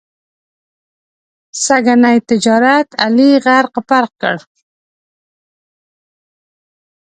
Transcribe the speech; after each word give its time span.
سږني 1.63 2.15
تجارت 2.29 2.87
علي 3.03 3.29
غرق 3.45 3.75
پرق 3.89 4.11
کړ. 4.21 4.35